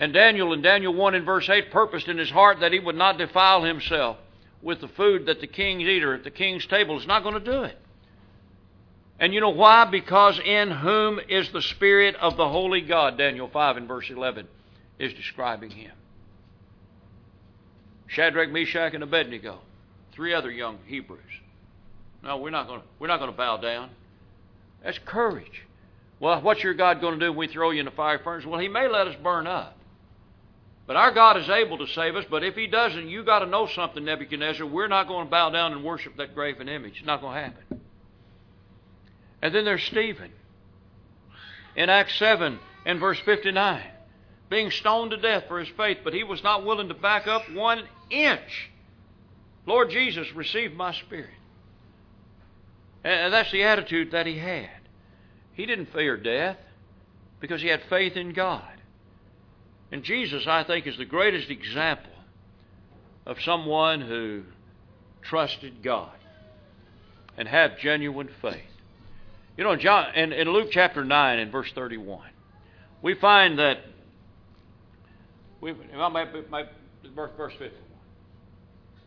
[0.00, 2.94] And Daniel, in Daniel 1 in verse 8, purposed in his heart that he would
[2.94, 4.16] not defile himself
[4.62, 7.52] with the food that the king's eater at the king's table is not going to
[7.52, 7.76] do it.
[9.20, 9.84] And you know why?
[9.84, 14.46] Because in whom is the Spirit of the Holy God, Daniel 5 and verse 11
[15.00, 15.92] is describing him.
[18.08, 19.60] Shadrach, Meshach, and Abednego,
[20.12, 21.20] three other young Hebrews.
[22.22, 23.90] No, we're not going to, we're not going to bow down.
[24.82, 25.62] That's courage.
[26.20, 28.44] Well, what's your God going to do when we throw you in the fire furnace?
[28.44, 29.76] Well, He may let us burn up.
[30.86, 32.24] But our God is able to save us.
[32.28, 34.66] But if He doesn't, you got to know something, Nebuchadnezzar.
[34.66, 36.96] We're not going to bow down and worship that graven image.
[36.96, 37.80] It's not going to happen.
[39.42, 40.32] And then there's Stephen.
[41.76, 43.84] In Acts 7 and verse 59,
[44.48, 47.42] being stoned to death for his faith, but he was not willing to back up
[47.52, 48.70] one inch.
[49.66, 51.30] Lord Jesus, receive my spirit.
[53.04, 54.70] And that's the attitude that he had.
[55.52, 56.56] He didn't fear death
[57.40, 58.62] because he had faith in God.
[59.90, 62.12] And Jesus, I think, is the greatest example
[63.24, 64.42] of someone who
[65.22, 66.12] trusted God
[67.36, 68.62] and had genuine faith.
[69.56, 72.28] You know, John, in, in Luke chapter 9 and verse 31,
[73.02, 73.78] we find that,
[75.60, 76.64] we, my, my,
[77.14, 77.87] verse, verse 51.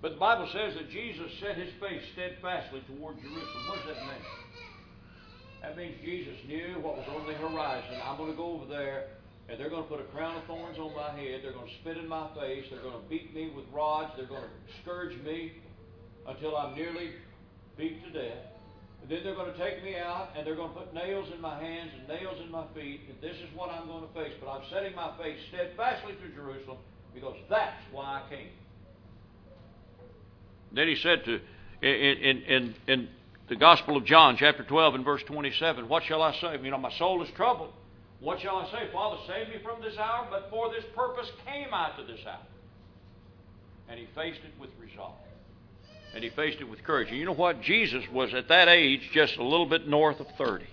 [0.02, 3.64] But the Bible says that Jesus set his face steadfastly toward Jerusalem.
[3.70, 4.26] What does that mean?
[5.62, 8.02] That means Jesus knew what was on the horizon.
[8.04, 9.14] I'm going to go over there,
[9.48, 11.42] and they're going to put a crown of thorns on my head.
[11.44, 12.66] They're going to spit in my face.
[12.72, 14.14] They're going to beat me with rods.
[14.18, 15.54] They're going to scourge me
[16.26, 17.12] until I'm nearly
[17.78, 18.42] beat to death.
[19.02, 21.42] And then they're going to take me out and they're going to put nails in
[21.42, 23.02] my hands and nails in my feet.
[23.10, 24.34] And this is what I'm going to face.
[24.40, 26.78] But I'm setting my face steadfastly to Jerusalem
[27.14, 28.50] because that's why I came.
[30.74, 31.40] Then he said to
[31.82, 33.10] in, in, in,
[33.50, 36.58] the Gospel of John, chapter 12 and verse 27, What shall I say?
[36.64, 37.74] You know, my soul is troubled.
[38.22, 38.90] What shall I say?
[38.94, 42.46] Father, save me from this hour, but for this purpose came I to this hour.
[43.90, 45.16] And he faced it with resolve
[46.14, 47.10] and he faced it with courage.
[47.10, 47.62] And you know what?
[47.62, 50.66] Jesus was at that age just a little bit north of 30.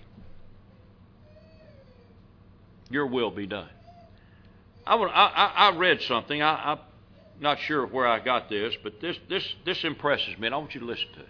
[2.89, 3.69] Your will be done.
[4.85, 6.41] I, I, I read something.
[6.41, 6.79] I, I'm
[7.39, 10.73] not sure where I got this, but this, this, this impresses me, and I want
[10.73, 11.29] you to listen to it.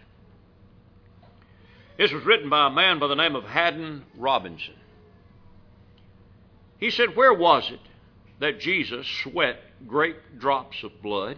[1.98, 4.76] This was written by a man by the name of Haddon Robinson.
[6.78, 7.82] He said, Where was it
[8.40, 11.38] that Jesus sweat great drops of blood?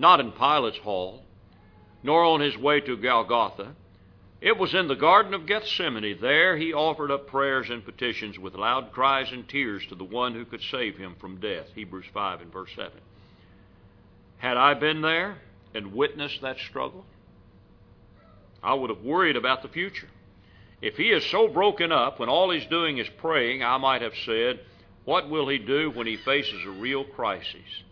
[0.00, 1.22] not in Pilate's hall,
[2.02, 3.74] nor on his way to Golgotha.
[4.40, 6.18] It was in the Garden of Gethsemane.
[6.20, 10.32] There he offered up prayers and petitions with loud cries and tears to the one
[10.34, 11.66] who could save him from death.
[11.74, 12.90] Hebrews 5 and verse 7.
[14.38, 15.36] Had I been there
[15.74, 17.04] and witnessed that struggle,
[18.62, 20.08] I would have worried about the future.
[20.80, 24.14] If he is so broken up when all he's doing is praying, I might have
[24.24, 24.60] said,
[25.04, 27.84] What will he do when he faces a real crisis?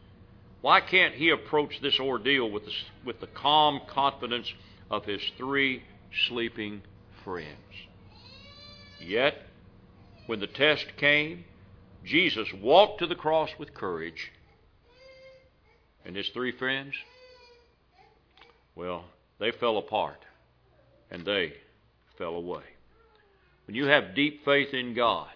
[0.63, 2.73] Why can't he approach this ordeal with the,
[3.05, 4.51] with the calm confidence
[4.91, 5.83] of his three
[6.29, 6.83] sleeping
[7.25, 7.49] friends?
[9.01, 9.35] Yet,
[10.27, 11.45] when the test came,
[12.05, 14.31] Jesus walked to the cross with courage.
[16.05, 16.95] And his three friends,
[18.75, 19.05] well,
[19.39, 20.25] they fell apart
[21.11, 21.53] and they
[22.17, 22.63] fell away.
[23.67, 25.29] When you have deep faith in God,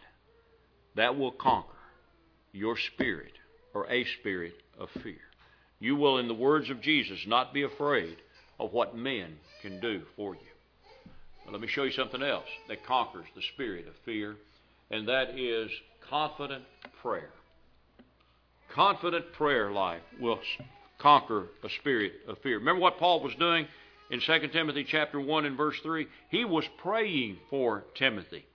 [0.95, 1.69] that will conquer
[2.53, 3.33] your spirit
[3.75, 5.21] or a spirit of fear.
[5.79, 8.17] You will, in the words of Jesus, not be afraid
[8.59, 10.52] of what men can do for you.
[11.53, 14.37] Let me show you something else that conquers the spirit of fear,
[14.91, 15.71] and that is
[16.09, 16.65] confident
[17.03, 17.31] prayer.
[18.75, 20.41] Confident prayer life will
[20.99, 22.59] conquer a spirit of fear.
[22.59, 23.67] Remember what Paul was doing
[24.11, 26.07] in 2 Timothy chapter 1 and verse 3?
[26.31, 28.47] He was praying for Timothy,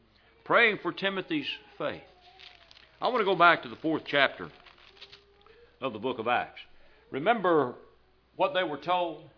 [0.43, 2.01] praying for Timothy's faith.
[2.99, 4.49] I want to go back to the fourth chapter
[5.81, 6.61] of the book of Acts.
[7.11, 7.75] Remember
[8.37, 9.29] what they were told?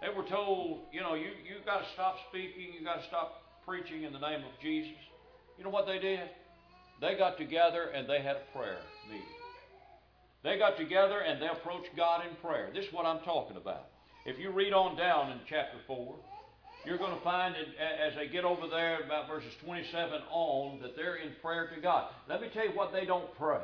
[0.00, 3.42] They were told, you know, you, you got to stop speaking, you got to stop
[3.66, 4.94] preaching in the name of Jesus,
[5.58, 6.28] you know what they did?
[7.00, 8.78] They got together and they had a prayer
[9.10, 9.26] meeting.
[10.44, 12.70] They got together and they approached God in prayer.
[12.72, 13.86] This is what I'm talking about.
[14.24, 16.14] If you read on down in chapter 4,
[16.84, 21.16] you're going to find as they get over there about verses 27 on that they're
[21.16, 22.10] in prayer to God.
[22.28, 23.62] Let me tell you what they don't pray.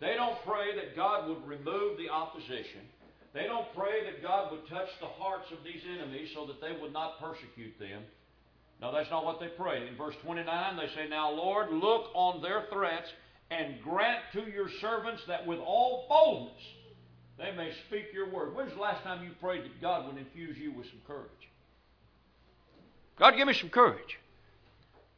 [0.00, 2.86] They don't pray that God would remove the opposition.
[3.34, 6.72] They don't pray that God would touch the hearts of these enemies so that they
[6.80, 8.02] would not persecute them.
[8.80, 9.86] No, that's not what they pray.
[9.88, 13.08] In verse 29, they say, Now, Lord, look on their threats
[13.50, 16.62] and grant to your servants that with all boldness
[17.38, 18.54] they may speak your word.
[18.54, 21.30] When's the last time you prayed that God would infuse you with some courage?
[23.18, 24.18] God, give me some courage.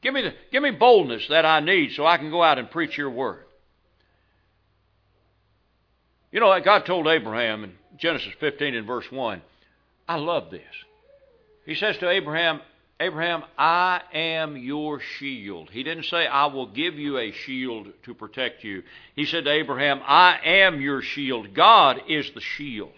[0.02, 2.70] Give me, the, give me boldness that I need so I can go out and
[2.70, 3.44] preach your word.
[6.32, 9.42] You know, God told Abraham in Genesis 15 and verse 1,
[10.08, 10.62] I love this.
[11.66, 12.60] He says to Abraham,
[12.98, 15.70] Abraham, I am your shield.
[15.70, 18.82] He didn't say, I will give you a shield to protect you.
[19.16, 21.54] He said to Abraham, I am your shield.
[21.54, 22.92] God is the shield.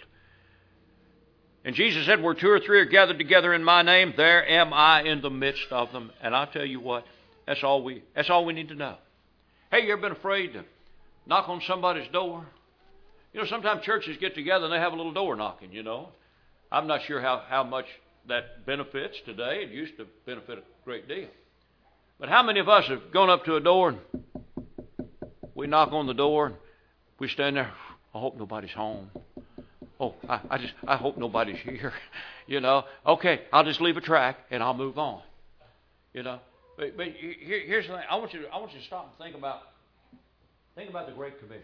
[1.65, 4.73] And Jesus said, Where two or three are gathered together in my name, there am
[4.73, 6.11] I in the midst of them.
[6.21, 7.07] And I'll tell you what,
[7.47, 8.97] that's all we that's all we need to know.
[9.71, 10.65] Hey, you ever been afraid to
[11.27, 12.45] knock on somebody's door?
[13.33, 16.11] You know, sometimes churches get together and they have a little door knocking, you know.
[16.71, 17.87] I'm not sure how, how much
[18.29, 19.62] that benefits today.
[19.62, 21.29] It used to benefit a great deal.
[22.21, 23.99] But how many of us have gone up to a door and
[25.55, 26.57] we knock on the door and
[27.18, 27.73] we stand there,
[28.14, 29.11] I hope nobody's home.
[29.99, 31.92] Oh, I, I just I hope nobody's here.
[32.49, 35.23] You know, okay, I'll just leave a track and I'll move on.
[36.12, 36.40] You know,
[36.77, 38.03] but, but here, here's the thing.
[38.11, 39.61] I want you to I want you to stop and think about
[40.75, 41.62] think about the Great Commission.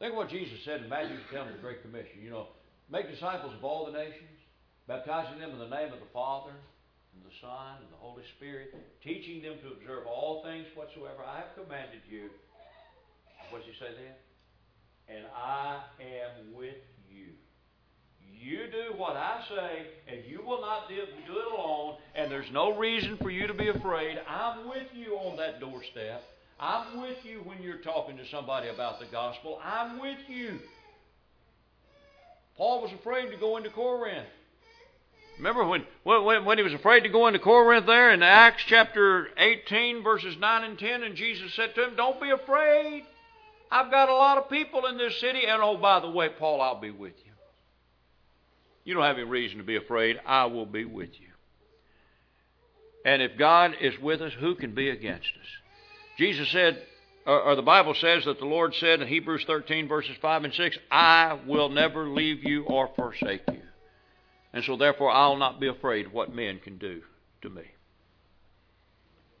[0.00, 2.18] Think of what Jesus said in Matthew 10 the Great Commission.
[2.24, 2.48] You know,
[2.90, 4.34] make disciples of all the nations,
[4.88, 6.56] baptizing them in the name of the Father,
[7.14, 11.44] and the Son, and the Holy Spirit, teaching them to observe all things whatsoever I
[11.44, 12.32] have commanded you.
[13.52, 14.16] What did you say then?
[15.14, 16.76] and I am with
[17.10, 17.26] you.
[18.32, 22.76] You do what I say, and you will not do it alone, and there's no
[22.78, 24.18] reason for you to be afraid.
[24.26, 26.22] I'm with you on that doorstep.
[26.60, 29.58] I'm with you when you're talking to somebody about the gospel.
[29.64, 30.58] I'm with you.
[32.58, 34.28] Paul was afraid to go into Corinth.
[35.38, 39.28] Remember when, when, when he was afraid to go into Corinth there in Acts chapter
[39.38, 43.04] 18, verses 9 and 10, and Jesus said to him, Don't be afraid.
[43.70, 46.60] I've got a lot of people in this city, and oh, by the way, Paul,
[46.60, 47.32] I'll be with you.
[48.84, 50.20] You don't have any reason to be afraid.
[50.26, 51.28] I will be with you.
[53.06, 55.59] And if God is with us, who can be against us?
[56.20, 56.82] Jesus said,
[57.24, 60.78] or the Bible says that the Lord said in Hebrews 13, verses 5 and 6,
[60.90, 63.62] I will never leave you or forsake you.
[64.52, 67.00] And so, therefore, I'll not be afraid of what men can do
[67.40, 67.62] to me.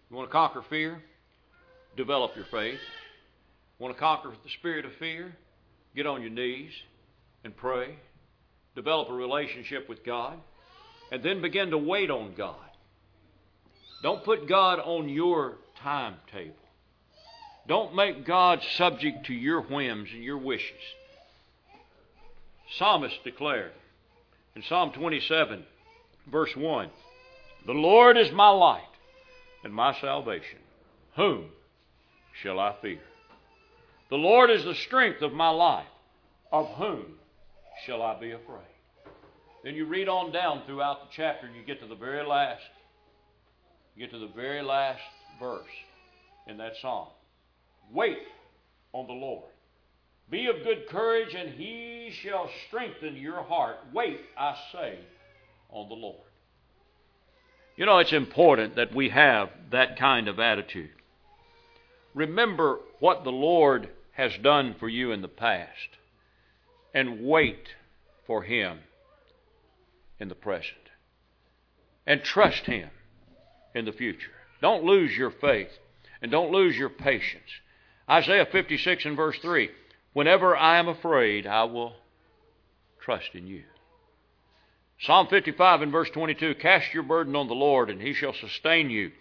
[0.08, 1.02] You want to conquer fear?
[1.98, 2.80] Develop your faith.
[3.78, 5.36] You Want to conquer the spirit of fear?
[5.94, 6.72] Get on your knees
[7.44, 7.94] and pray.
[8.74, 10.38] Develop a relationship with God.
[11.12, 12.56] And then begin to wait on God.
[14.02, 16.54] Don't put God on your timetable.
[17.70, 20.82] Don't make God subject to your whims and your wishes.
[22.76, 23.70] Psalmist declared
[24.56, 25.62] in Psalm 27,
[26.32, 26.90] verse 1
[27.66, 28.82] The Lord is my light
[29.62, 30.58] and my salvation.
[31.14, 31.44] Whom
[32.42, 32.98] shall I fear?
[34.08, 35.86] The Lord is the strength of my life.
[36.50, 37.04] Of whom
[37.86, 38.66] shall I be afraid?
[39.62, 42.64] Then you read on down throughout the chapter and you get to the very last.
[43.94, 45.02] You get to the very last
[45.38, 45.70] verse
[46.48, 47.06] in that psalm.
[47.92, 48.18] Wait
[48.92, 49.50] on the Lord.
[50.30, 53.76] Be of good courage, and he shall strengthen your heart.
[53.92, 54.98] Wait, I say,
[55.70, 56.20] on the Lord.
[57.76, 60.90] You know, it's important that we have that kind of attitude.
[62.14, 65.96] Remember what the Lord has done for you in the past
[66.92, 67.68] and wait
[68.26, 68.80] for Him
[70.18, 70.76] in the present.
[72.06, 72.90] And trust Him
[73.74, 74.32] in the future.
[74.60, 75.70] Don't lose your faith
[76.20, 77.50] and don't lose your patience.
[78.10, 79.70] Isaiah 56 and verse 3
[80.12, 81.94] Whenever I am afraid, I will
[83.00, 83.62] trust in you.
[85.00, 88.90] Psalm 55 and verse 22 Cast your burden on the Lord, and He shall sustain
[88.90, 89.12] you.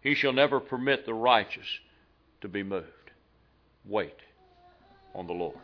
[0.00, 1.66] He shall never permit the righteous
[2.42, 2.86] to be moved.
[3.84, 4.14] Wait
[5.14, 5.56] on the Lord.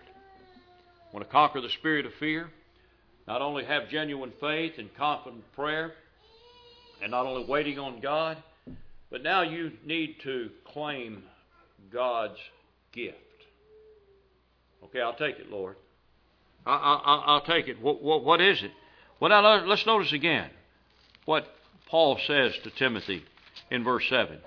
[1.13, 2.51] Want to conquer the spirit of fear?
[3.29, 5.93] Not only have genuine faith and confident prayer,
[7.01, 8.43] and not only waiting on God,
[9.11, 11.23] but now you need to claim
[11.93, 12.39] God's
[12.93, 13.17] gift.
[14.85, 15.77] Okay, I'll take it, Lord.
[16.65, 17.81] I, will take it.
[17.81, 18.71] What, what, what is it?
[19.21, 20.51] Well, now let's notice again
[21.25, 21.47] what
[21.89, 23.25] Paul says to Timothy
[23.71, 24.39] in verse 7.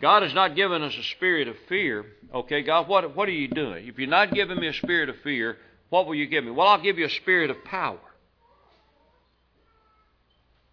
[0.00, 2.06] God has not given us a spirit of fear.
[2.34, 3.86] Okay, God, what, what are you doing?
[3.86, 5.58] If you're not giving me a spirit of fear,
[5.90, 6.50] what will you give me?
[6.50, 7.98] Well, I'll give you a spirit of power.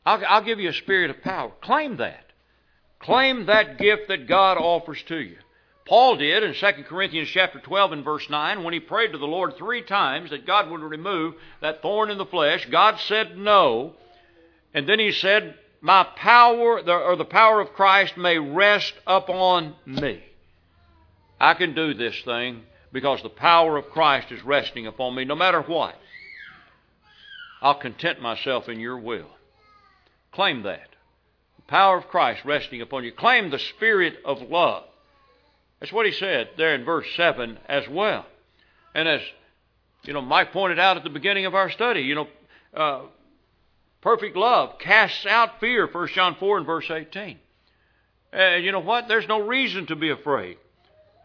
[0.05, 1.51] I'll, I'll give you a spirit of power.
[1.61, 2.23] Claim that.
[2.99, 5.37] Claim that gift that God offers to you.
[5.87, 9.25] Paul did in 2 Corinthians chapter 12 and verse 9 when he prayed to the
[9.25, 12.67] Lord three times that God would remove that thorn in the flesh.
[12.69, 13.93] God said no.
[14.73, 20.21] And then he said, My power, or the power of Christ, may rest upon me.
[21.39, 25.35] I can do this thing because the power of Christ is resting upon me no
[25.35, 25.95] matter what.
[27.61, 29.29] I'll content myself in your will.
[30.33, 30.89] Claim that.
[31.55, 33.11] The power of Christ resting upon you.
[33.13, 34.83] Claim the spirit of love.
[35.79, 38.25] That's what he said there in verse 7 as well.
[38.95, 39.21] And as,
[40.03, 42.27] you know, Mike pointed out at the beginning of our study, you know,
[42.73, 43.01] uh,
[44.01, 47.37] perfect love casts out fear, 1 John 4 and verse 18.
[48.33, 49.07] And you know what?
[49.07, 50.57] There's no reason to be afraid.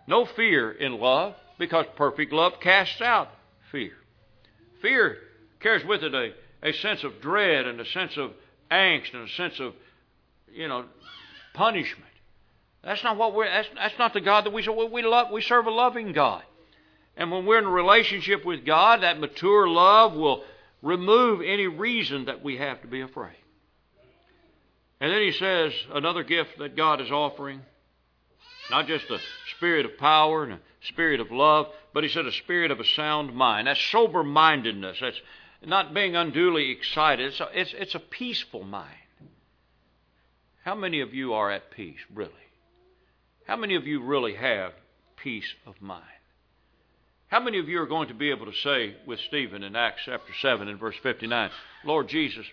[0.07, 3.29] No fear in love because perfect love casts out
[3.71, 3.93] fear.
[4.81, 5.19] Fear
[5.61, 6.33] carries with it a,
[6.63, 8.33] a sense of dread and a sense of
[8.71, 9.75] angst and a sense of,
[10.53, 10.85] you know,
[11.55, 12.12] punishment.
[12.85, 13.49] That's not what we're.
[13.49, 14.91] That's, that's not the God that we serve.
[14.91, 15.31] We love.
[15.31, 16.43] We serve a loving God,
[17.17, 20.43] and when we're in a relationship with God, that mature love will
[20.83, 23.37] remove any reason that we have to be afraid.
[25.01, 27.61] And then he says another gift that God is offering,
[28.71, 29.19] not just a
[29.57, 32.85] spirit of power and a spirit of love, but he said a spirit of a
[32.85, 33.67] sound mind.
[33.67, 34.99] That's sober mindedness.
[35.01, 35.21] That's
[35.65, 37.27] not being unduly excited.
[37.27, 38.95] It's a, it's, it's a peaceful mind.
[40.65, 42.33] How many of you are at peace, really?
[43.53, 44.73] How many of you really have
[45.23, 46.07] peace of mind?
[47.29, 50.01] How many of you are going to be able to say with Stephen in Acts
[50.07, 51.51] chapter 7 and verse 59,
[51.85, 52.47] Lord Jesus,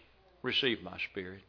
[0.43, 1.39] receive my spirit?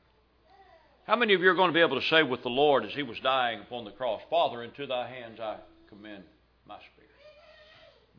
[1.05, 2.92] How many of you are going to be able to say with the Lord as
[2.92, 5.57] he was dying upon the cross, Father, into thy hands I
[5.88, 6.22] commend
[6.64, 7.11] my spirit?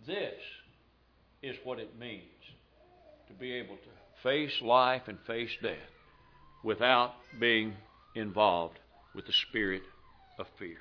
[0.06, 0.42] This
[1.42, 2.26] is what it means
[3.30, 5.78] to be able to face life and face death
[6.62, 7.76] without being
[8.16, 8.80] involved
[9.16, 9.84] with the spirit
[10.38, 10.80] of fear.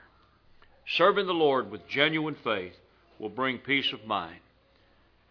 [0.97, 2.73] Serving the Lord with genuine faith
[3.21, 4.41] will bring peace of mind.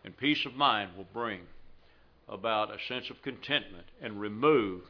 [0.05, 1.41] And peace of mind will bring
[2.29, 4.83] about a sense of contentment and remove,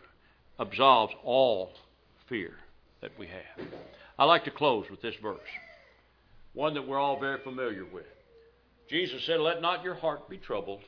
[0.60, 1.72] absolves all
[2.28, 2.52] fear
[3.02, 3.68] that we have.
[4.20, 5.40] I like to close with this verse,
[6.54, 8.06] one that we're all very familiar with.
[8.90, 10.82] Jesus said, Let not your heart be troubled.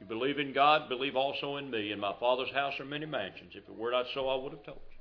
[0.00, 1.90] You believe in God, believe also in me.
[1.90, 3.52] In my Father's house are many mansions.
[3.54, 4.95] If it were not so, I would have told you.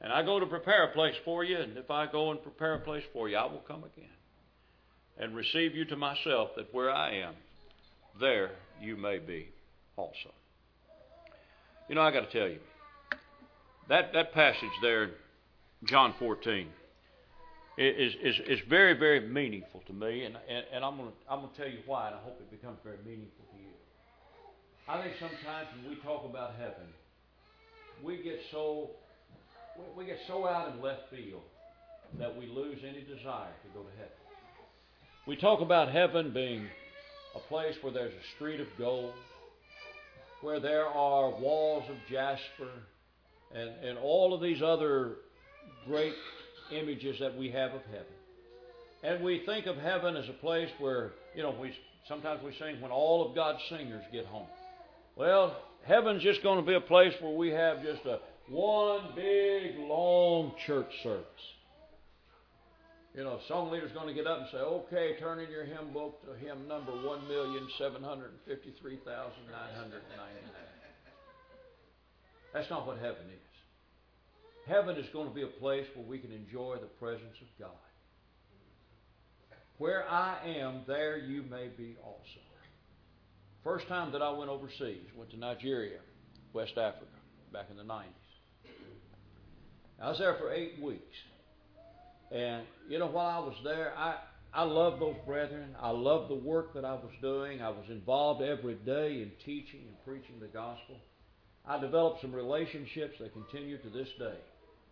[0.00, 2.74] And I go to prepare a place for you, and if I go and prepare
[2.74, 4.10] a place for you, I will come again
[5.18, 7.34] and receive you to myself, that where I am,
[8.20, 9.48] there you may be
[9.96, 10.32] also.
[11.88, 12.58] You know, I got to tell you,
[13.88, 15.12] that, that passage there,
[15.84, 16.68] John 14,
[17.78, 21.40] is, is, is very, very meaningful to me, and, and, and I'm going to I'm
[21.40, 23.72] gonna tell you why, and I hope it becomes very meaningful to you.
[24.88, 26.88] I think sometimes when we talk about heaven,
[28.02, 28.90] we get so
[29.78, 31.42] we, we get so out in left field
[32.18, 34.12] that we lose any desire to go to heaven.
[35.26, 36.66] We talk about heaven being
[37.34, 39.12] a place where there's a street of gold,
[40.40, 42.70] where there are walls of jasper,
[43.54, 45.16] and, and all of these other
[45.86, 46.14] great
[46.72, 48.06] images that we have of heaven.
[49.02, 51.72] And we think of heaven as a place where, you know, we
[52.08, 54.46] sometimes we sing when all of God's singers get home.
[55.16, 55.56] Well,
[55.86, 60.52] heaven's just going to be a place where we have just a one big, long
[60.66, 61.24] church service.
[63.14, 65.92] You know, song leader's going to get up and say, okay, turn in your hymn
[65.94, 68.28] book to hymn number 1,753,999.
[72.52, 73.40] That's not what heaven is.
[74.68, 77.70] Heaven is going to be a place where we can enjoy the presence of God.
[79.78, 82.40] Where I am, there you may be also.
[83.64, 86.00] First time that I went overseas, went to Nigeria,
[86.52, 87.06] West Africa,
[87.52, 88.25] back in the 90s.
[90.00, 91.16] I was there for eight weeks.
[92.30, 94.16] And, you know, while I was there, I,
[94.52, 95.74] I loved those brethren.
[95.80, 97.62] I loved the work that I was doing.
[97.62, 100.96] I was involved every day in teaching and preaching the gospel.
[101.66, 104.38] I developed some relationships that continue to this day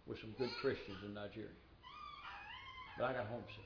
[0.06, 1.48] with some good Christians in Nigeria.
[2.98, 3.64] But I got homesick.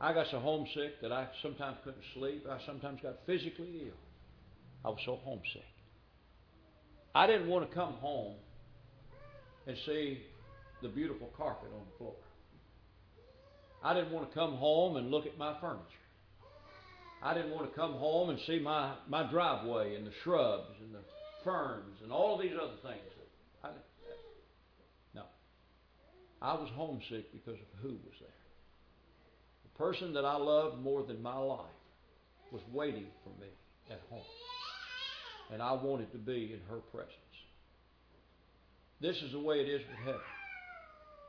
[0.00, 2.46] I got so homesick that I sometimes couldn't sleep.
[2.48, 3.94] I sometimes got physically ill.
[4.84, 5.66] I was so homesick.
[7.14, 8.36] I didn't want to come home
[9.68, 10.22] and see
[10.82, 12.14] the beautiful carpet on the floor.
[13.84, 15.84] I didn't want to come home and look at my furniture.
[17.22, 20.94] I didn't want to come home and see my, my driveway and the shrubs and
[20.94, 21.00] the
[21.44, 23.02] ferns and all of these other things
[23.62, 23.70] I,
[25.14, 25.22] no.
[26.40, 28.28] I was homesick because of who was there.
[29.64, 31.66] The person that I loved more than my life
[32.52, 33.48] was waiting for me
[33.90, 34.22] at home.
[35.52, 37.14] And I wanted to be in her presence.
[39.00, 40.20] This is the way it is with heaven.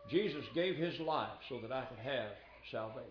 [0.10, 2.32] Jesus gave his life so that I could have
[2.72, 3.06] salvation.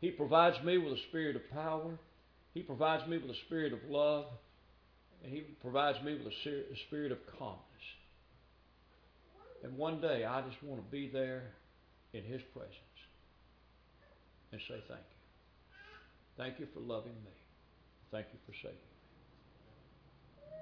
[0.00, 1.98] He provides me with a spirit of power.
[2.54, 4.26] He provides me with a spirit of love.
[5.24, 7.64] And He provides me with a spirit of calmness.
[9.64, 11.50] And one day I just want to be there
[12.12, 12.74] in His presence
[14.52, 15.16] and say thank you.
[16.36, 17.34] Thank you for loving me.
[18.12, 18.98] Thank you for saving me.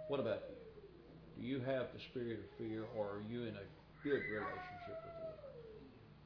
[0.08, 0.55] What about you?
[1.38, 3.66] Do you have the spirit of fear or are you in a
[4.02, 5.36] good relationship with the Lord?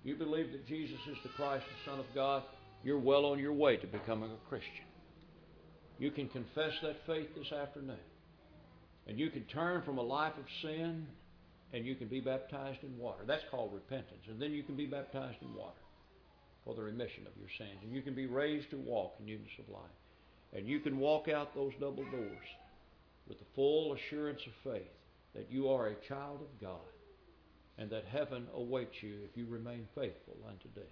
[0.05, 2.43] You believe that Jesus is the Christ, the Son of God?
[2.85, 4.87] You're well on your way to becoming a Christian.
[5.99, 7.99] You can confess that faith this afternoon.
[9.07, 11.07] And you can turn from a life of sin
[11.73, 13.23] and you can be baptized in water.
[13.27, 14.23] That's called repentance.
[14.29, 15.77] And then you can be baptized in water
[16.65, 17.81] for the remission of your sins.
[17.83, 19.99] And you can be raised to walk in newness of life.
[20.53, 22.49] And you can walk out those double doors
[23.29, 24.91] with the full assurance of faith
[25.35, 26.81] that you are a child of God
[27.79, 30.85] and that heaven awaits you if you remain faithful unto death.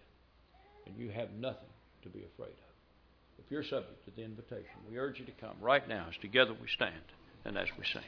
[0.86, 1.68] And you have nothing
[2.02, 3.38] to be afraid of.
[3.38, 6.54] If you're subject to the invitation, we urge you to come right now as together
[6.60, 6.94] we stand
[7.44, 8.02] and as we sing.